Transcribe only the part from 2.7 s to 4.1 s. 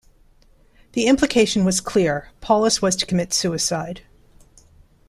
was to commit suicide.